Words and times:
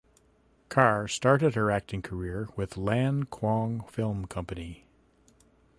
Kar 0.67 1.07
started 1.07 1.53
her 1.53 1.69
acting 1.69 2.01
career 2.01 2.49
with 2.55 2.75
Lan 2.75 3.25
Kwong 3.25 3.81
Film 3.87 4.25
Company. 4.25 4.87